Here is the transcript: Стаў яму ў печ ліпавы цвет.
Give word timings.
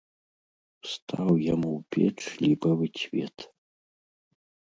Стаў 0.93 1.29
яму 1.53 1.69
ў 1.81 1.83
печ 1.97 2.19
ліпавы 2.47 2.85
цвет. 3.01 3.37